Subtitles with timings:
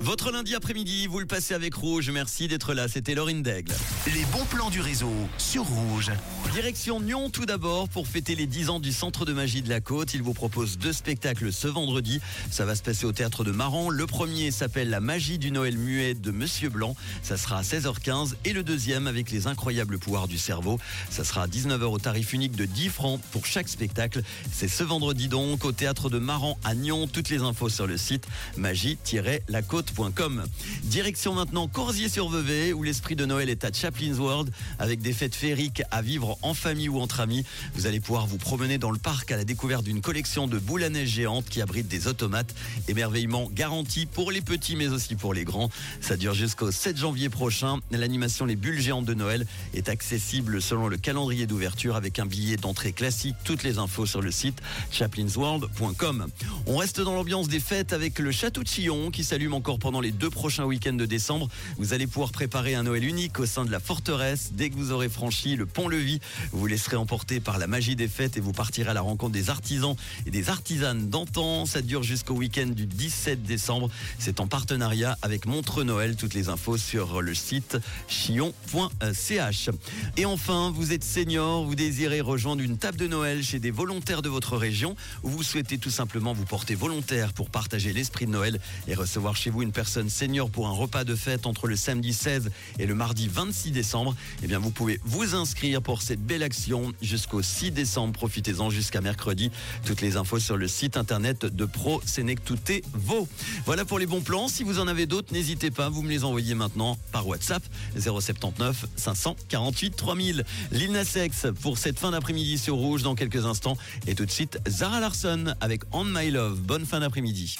[0.00, 2.10] Votre lundi après-midi, vous le passez avec Rouge.
[2.10, 2.86] Merci d'être là.
[2.86, 3.72] C'était Laurine Daigle.
[4.06, 6.12] Les bons plans du réseau sur Rouge.
[6.52, 9.80] Direction Nyon tout d'abord pour fêter les 10 ans du Centre de magie de la
[9.80, 10.14] Côte.
[10.14, 12.20] Il vous propose deux spectacles ce vendredi.
[12.50, 13.90] Ça va se passer au théâtre de Maran.
[13.90, 16.94] Le premier s'appelle La magie du Noël muet de Monsieur Blanc.
[17.22, 18.34] Ça sera à 16h15.
[18.44, 20.78] Et le deuxième avec les incroyables pouvoirs du cerveau.
[21.10, 24.22] Ça sera à 19h au tarif unique de 10 francs pour chaque spectacle.
[24.52, 27.08] C'est ce vendredi donc au théâtre de Maran à Nyon.
[27.08, 28.26] Toutes les infos sur le site
[30.84, 35.82] Direction maintenant Corsier-sur-Vevey où l'esprit de Noël est à Chaplin's World avec des fêtes féeriques
[35.90, 37.44] à vivre en famille ou entre amis.
[37.74, 40.84] Vous allez pouvoir vous promener dans le parc à la découverte d'une collection de boules
[40.84, 42.54] à neige géantes qui abritent des automates.
[42.88, 45.70] Émerveillement garanti pour les petits mais aussi pour les grands.
[46.00, 47.78] Ça dure jusqu'au 7 janvier prochain.
[47.90, 52.56] L'animation Les Bulles géantes de Noël est accessible selon le calendrier d'ouverture avec un billet
[52.56, 53.36] d'entrée classique.
[53.44, 56.26] Toutes les infos sur le site chaplinsworld.com.
[56.68, 60.00] On reste dans l'ambiance des fêtes avec le château de Chillon qui s'allume encore pendant
[60.00, 61.48] les deux prochains week-ends de décembre.
[61.78, 64.50] Vous allez pouvoir préparer un Noël unique au sein de la forteresse.
[64.52, 66.18] Dès que vous aurez franchi le pont-levis,
[66.50, 69.30] vous vous laisserez emporter par la magie des fêtes et vous partirez à la rencontre
[69.30, 69.94] des artisans
[70.26, 71.66] et des artisanes d'antan.
[71.66, 73.88] Ça dure jusqu'au week-end du 17 décembre.
[74.18, 76.16] C'est en partenariat avec Montre Noël.
[76.16, 79.70] Toutes les infos sur le site chillon.ch.
[80.16, 84.22] Et enfin, vous êtes senior, vous désirez rejoindre une table de Noël chez des volontaires
[84.22, 88.30] de votre région ou vous souhaitez tout simplement vous porter volontaire pour partager l'esprit de
[88.30, 91.76] Noël et recevoir chez vous une personne senior pour un repas de fête entre le
[91.76, 96.20] samedi 16 et le mardi 26 décembre, eh bien vous pouvez vous inscrire pour cette
[96.20, 98.14] belle action jusqu'au 6 décembre.
[98.14, 99.50] Profitez-en jusqu'à mercredi.
[99.84, 103.28] Toutes les infos sur le site internet de Pro Sénectouté Vaux.
[103.64, 104.48] Voilà pour les bons plans.
[104.48, 107.62] Si vous en avez d'autres, n'hésitez pas, vous me les envoyez maintenant par WhatsApp
[107.98, 110.44] 079 548 3000.
[110.72, 111.16] Lil Nas
[111.60, 113.76] pour cette fin d'après-midi sur Rouge dans quelques instants.
[114.06, 116.45] Et tout de suite, Zara Larson avec On My Love.
[116.54, 117.56] Bonne fin d'après-midi.